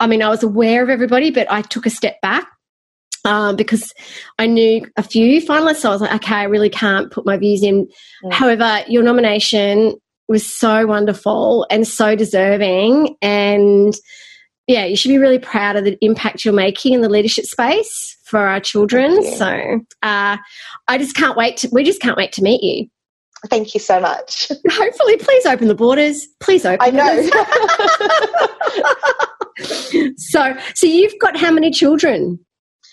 i 0.00 0.06
mean 0.06 0.22
i 0.22 0.28
was 0.28 0.42
aware 0.42 0.82
of 0.82 0.88
everybody 0.88 1.30
but 1.30 1.50
i 1.50 1.60
took 1.62 1.86
a 1.86 1.90
step 1.90 2.20
back 2.22 2.48
um, 3.24 3.54
because 3.54 3.92
I 4.40 4.46
knew 4.46 4.84
a 4.96 5.02
few 5.04 5.40
finalists. 5.40 5.76
So 5.76 5.90
I 5.90 5.92
was 5.92 6.00
like, 6.00 6.14
okay, 6.14 6.34
I 6.34 6.44
really 6.44 6.68
can't 6.68 7.10
put 7.12 7.24
my 7.24 7.36
views 7.36 7.62
in. 7.62 7.86
Mm. 8.24 8.32
However, 8.32 8.82
your 8.88 9.04
nomination 9.04 9.94
was 10.26 10.44
so 10.44 10.86
wonderful 10.86 11.66
and 11.70 11.86
so 11.86 12.16
deserving. 12.16 13.16
And 13.22 13.94
yeah, 14.66 14.84
you 14.84 14.96
should 14.96 15.10
be 15.10 15.18
really 15.18 15.38
proud 15.38 15.76
of 15.76 15.84
the 15.84 15.96
impact 16.00 16.44
you're 16.44 16.54
making 16.54 16.94
in 16.94 17.00
the 17.00 17.08
leadership 17.08 17.44
space 17.44 18.16
for 18.32 18.48
our 18.48 18.60
children. 18.60 19.22
So 19.36 19.46
uh, 20.02 20.38
I 20.88 20.98
just 20.98 21.14
can't 21.14 21.36
wait 21.36 21.58
to, 21.58 21.68
we 21.70 21.84
just 21.84 22.00
can't 22.00 22.16
wait 22.16 22.32
to 22.32 22.42
meet 22.42 22.62
you. 22.62 22.88
Thank 23.50 23.74
you 23.74 23.80
so 23.80 24.00
much. 24.00 24.50
Hopefully, 24.70 25.18
please 25.18 25.44
open 25.44 25.68
the 25.68 25.74
borders. 25.74 26.26
Please 26.40 26.64
open. 26.64 26.80
I 26.80 26.90
know. 26.90 27.30
so, 30.16 30.56
so 30.74 30.86
you've 30.86 31.12
got 31.20 31.36
how 31.36 31.50
many 31.50 31.70
children? 31.70 32.40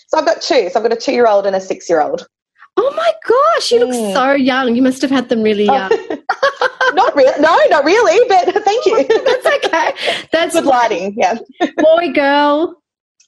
So 0.10 0.18
I've 0.18 0.26
got 0.26 0.42
two. 0.42 0.70
So 0.70 0.80
I've 0.80 0.84
got 0.84 0.92
a 0.92 0.98
two-year-old 1.00 1.46
and 1.46 1.56
a 1.56 1.62
six-year-old. 1.62 2.28
Oh 2.76 2.94
my 2.98 3.14
gosh, 3.26 3.72
you 3.72 3.80
mm. 3.80 3.88
look 3.88 4.14
so 4.14 4.34
young. 4.34 4.76
You 4.76 4.82
must 4.82 5.02
have 5.02 5.12
had 5.12 5.30
them 5.30 5.42
really 5.42 5.66
young. 5.66 5.90
not 6.94 7.16
really. 7.16 7.40
No, 7.40 7.58
not 7.70 7.86
really. 7.86 8.28
But 8.28 8.62
thank 8.66 8.86
you. 8.86 9.08
That's 9.08 9.66
okay. 9.66 9.94
That's 10.34 10.56
good 10.56 10.66
lighting. 10.66 11.16
Yeah. 11.16 11.38
Boy, 11.78 12.12
girl. 12.12 12.82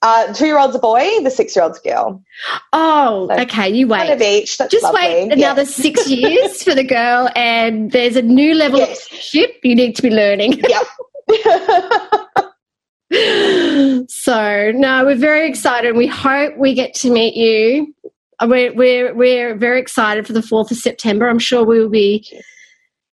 Uh, 0.03 0.33
two 0.33 0.47
year 0.47 0.57
old's 0.57 0.75
a 0.75 0.79
boy, 0.79 1.03
the 1.23 1.29
six 1.29 1.55
year 1.55 1.63
old's 1.63 1.79
a 1.79 1.89
girl. 1.89 2.23
Oh, 2.73 3.27
so 3.29 3.41
okay. 3.41 3.69
You 3.69 3.87
wait. 3.87 3.99
One 3.99 4.11
of 4.11 4.21
each. 4.21 4.57
That's 4.57 4.71
Just 4.71 4.83
lovely. 4.83 5.01
wait 5.01 5.31
another 5.31 5.61
yeah. 5.61 5.67
six 5.67 6.09
years 6.09 6.63
for 6.63 6.73
the 6.73 6.83
girl, 6.83 7.29
and 7.35 7.91
there's 7.91 8.15
a 8.15 8.21
new 8.21 8.55
level 8.55 8.79
yes. 8.79 9.11
of 9.11 9.17
ship 9.17 9.59
you 9.63 9.75
need 9.75 9.95
to 9.95 10.01
be 10.01 10.09
learning. 10.09 10.61
Yep. 13.11 14.09
so, 14.09 14.71
no, 14.73 15.05
we're 15.05 15.15
very 15.15 15.47
excited. 15.47 15.95
We 15.97 16.07
hope 16.07 16.57
we 16.57 16.73
get 16.73 16.93
to 16.95 17.11
meet 17.11 17.35
you 17.35 17.93
we're, 18.47 18.73
we're, 18.73 19.13
we're 19.13 19.55
very 19.55 19.79
excited 19.79 20.25
for 20.25 20.33
the 20.33 20.41
4th 20.41 20.71
of 20.71 20.77
September. 20.77 21.27
I'm 21.27 21.39
sure 21.39 21.63
we 21.63 21.79
will 21.79 21.89
be 21.89 22.27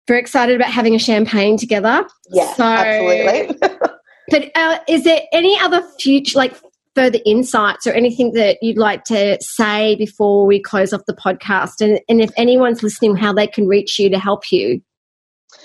very 0.08 0.20
excited 0.20 0.56
about 0.56 0.70
having 0.70 0.94
a 0.94 0.98
champagne 0.98 1.56
together. 1.56 2.04
Yeah, 2.30 2.52
so, 2.54 2.64
absolutely. 2.64 3.56
but 4.28 4.50
uh, 4.54 4.78
is 4.88 5.04
there 5.04 5.20
any 5.32 5.58
other 5.60 5.82
future, 5.98 6.38
like 6.38 6.54
further 6.94 7.18
insights 7.24 7.86
or 7.86 7.92
anything 7.92 8.32
that 8.32 8.58
you'd 8.62 8.78
like 8.78 9.04
to 9.04 9.38
say 9.40 9.96
before 9.96 10.46
we 10.46 10.60
close 10.60 10.92
off 10.92 11.02
the 11.06 11.14
podcast? 11.14 11.80
And, 11.80 12.00
and 12.08 12.20
if 12.20 12.30
anyone's 12.36 12.82
listening, 12.82 13.16
how 13.16 13.32
they 13.32 13.46
can 13.46 13.66
reach 13.66 13.98
you 13.98 14.10
to 14.10 14.18
help 14.18 14.50
you? 14.50 14.82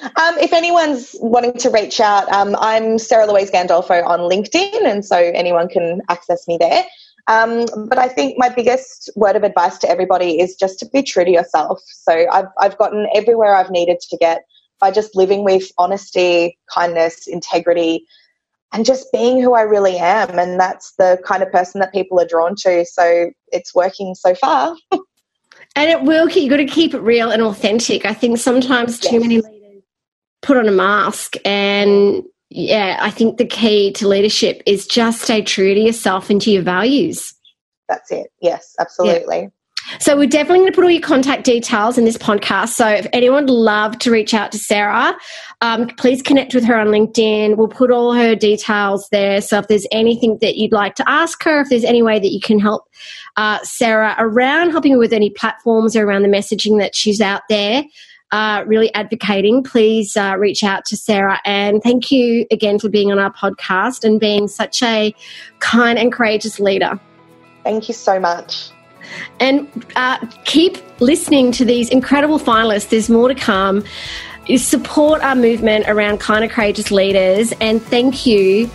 Um, 0.04 0.38
if 0.40 0.54
anyone's 0.54 1.16
wanting 1.20 1.54
to 1.54 1.70
reach 1.70 2.00
out, 2.00 2.32
um, 2.32 2.56
I'm 2.60 3.00
Sarah 3.00 3.26
Louise 3.26 3.50
Gandolfo 3.50 4.06
on 4.06 4.20
LinkedIn, 4.20 4.86
and 4.86 5.04
so 5.04 5.18
anyone 5.18 5.70
can 5.70 6.02
access 6.10 6.48
me 6.48 6.58
there. 6.60 6.84
Um, 7.28 7.66
but 7.88 7.98
I 7.98 8.08
think 8.08 8.36
my 8.38 8.50
biggest 8.50 9.10
word 9.16 9.36
of 9.36 9.44
advice 9.44 9.78
to 9.80 9.90
everybody 9.90 10.40
is 10.40 10.56
just 10.56 10.80
to 10.80 10.86
be 10.86 11.04
true 11.04 11.26
to 11.26 11.32
yourself. 11.32 11.82
So 11.86 12.26
I've, 12.32 12.48
I've 12.60 12.78
gotten 12.78 13.08
everywhere 13.14 13.56
I've 13.56 13.70
needed 13.70 14.00
to 14.10 14.18
get 14.18 14.46
by 14.80 14.92
just 14.92 15.16
living 15.16 15.44
with 15.44 15.72
honesty, 15.78 16.58
kindness, 16.74 17.28
integrity, 17.28 18.06
and 18.74 18.86
just 18.86 19.12
being 19.12 19.42
who 19.42 19.54
I 19.54 19.62
really 19.62 19.98
am. 19.98 20.38
And 20.38 20.60
that's 20.60 20.94
the 20.98 21.20
kind 21.26 21.42
of 21.42 21.52
person 21.52 21.80
that 21.80 21.94
people 21.94 22.20
are 22.20 22.28
drawn 22.28 22.56
to. 22.60 22.86
So 22.86 23.32
it's 23.48 23.74
working 23.74 24.16
so 24.16 24.36
far. 24.36 24.76
and 24.92 25.90
it 25.90 26.04
will, 26.04 26.28
keep 26.28 26.44
you've 26.44 26.50
got 26.52 26.58
to 26.58 26.66
keep 26.66 26.94
it 26.94 27.00
real 27.00 27.32
and 27.32 27.42
authentic. 27.42 28.06
I 28.06 28.14
think 28.14 28.38
sometimes 28.38 29.00
too 29.00 29.14
yes. 29.14 29.22
many 29.22 29.42
leaders 29.42 29.84
put 30.42 30.58
on 30.58 30.68
a 30.68 30.72
mask 30.72 31.36
and 31.46 32.24
yeah, 32.50 32.98
I 33.02 33.10
think 33.10 33.38
the 33.38 33.46
key 33.46 33.92
to 33.94 34.08
leadership 34.08 34.64
is 34.66 34.88
just 34.88 35.22
stay 35.22 35.42
true 35.42 35.74
to 35.74 35.80
yourself 35.80 36.30
and 36.30 36.42
to 36.42 36.52
your 36.52 36.64
values. 36.64 37.34
That's 37.90 38.12
it. 38.12 38.28
Yes, 38.42 38.74
absolutely. 38.80 39.42
Yeah. 39.42 39.48
So 40.00 40.18
we're 40.18 40.28
definitely 40.28 40.60
going 40.60 40.72
to 40.72 40.76
put 40.76 40.84
all 40.84 40.92
your 40.92 41.02
contact 41.02 41.44
details 41.44 41.98
in 41.98 42.06
this 42.06 42.18
podcast. 42.18 42.70
So 42.70 42.88
if 42.88 43.08
anyone 43.14 43.46
would 43.46 43.50
love 43.50 43.98
to 44.00 44.12
reach 44.12 44.34
out 44.34 44.52
to 44.52 44.58
Sarah, 44.58 45.16
um, 45.62 45.88
please 45.98 46.22
connect 46.22 46.54
with 46.54 46.64
her 46.66 46.78
on 46.78 46.88
LinkedIn. 46.88 47.58
We'll 47.58 47.68
put 47.68 47.92
all 47.92 48.14
her 48.14 48.36
details 48.36 49.08
there. 49.12 49.42
So 49.42 49.60
if 49.60 49.68
there's 49.68 49.88
anything 49.92 50.38
that 50.42 50.58
you'd 50.58 50.72
like 50.74 50.96
to 50.96 51.10
ask 51.10 51.44
her, 51.44 51.62
if 51.62 51.70
there's 51.70 51.84
any 51.84 52.02
way 52.02 52.20
that 52.20 52.30
you 52.30 52.40
can 52.40 52.60
help 52.60 52.88
uh, 53.38 53.60
Sarah 53.64 54.16
around 54.18 54.72
helping 54.72 54.94
her 54.94 55.00
with 55.00 55.14
any 55.14 55.30
platforms 55.30 55.96
or 55.96 56.06
around 56.06 56.24
the 56.24 56.30
messaging 56.30 56.80
that 56.80 56.96
she's 56.96 57.22
out 57.22 57.42
there, 57.50 57.84
uh, 58.32 58.64
really 58.68 58.94
advocating, 58.94 59.64
please 59.64 60.18
uh, 60.18 60.36
reach 60.38 60.64
out 60.64 60.86
to 60.86 60.98
Sarah. 60.98 61.40
And 61.46 61.82
thank 61.82 62.12
you 62.12 62.46
again 62.52 62.78
for 62.78 62.90
being 62.90 63.12
on 63.12 63.20
our 63.20 63.32
podcast 63.32 64.04
and 64.04 64.20
being 64.20 64.48
such 64.48 64.84
a 64.84 65.16
kind 65.60 65.98
and 65.98 66.12
courageous 66.12 66.60
leader. 66.60 67.00
Thank 67.64 67.88
you 67.88 67.94
so 67.94 68.20
much. 68.20 68.72
And 69.40 69.86
uh, 69.96 70.26
keep 70.46 70.78
listening 71.00 71.52
to 71.54 71.66
these 71.66 71.90
incredible 71.90 72.40
finalists. 72.40 72.90
There's 72.90 73.10
more 73.10 73.28
to 73.28 73.36
come. 73.36 73.84
Support 74.56 75.22
our 75.22 75.36
movement 75.36 75.86
around 75.88 76.20
kind 76.20 76.44
of 76.46 76.52
courageous 76.52 76.90
leaders. 76.90 77.54
And 77.60 77.82
thank 77.82 78.26
you 78.26 78.68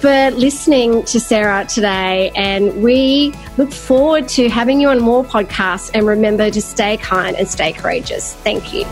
for 0.00 0.30
listening 0.32 1.02
to 1.04 1.18
Sarah 1.18 1.64
today. 1.64 2.30
And 2.36 2.82
we 2.82 3.32
look 3.56 3.72
forward 3.72 4.28
to 4.30 4.50
having 4.50 4.80
you 4.80 4.88
on 4.88 5.00
more 5.00 5.24
podcasts. 5.24 5.90
And 5.94 6.06
remember 6.06 6.50
to 6.50 6.60
stay 6.60 6.98
kind 6.98 7.36
and 7.36 7.48
stay 7.48 7.72
courageous. 7.72 8.34
Thank 8.34 8.74
you. 8.74 8.84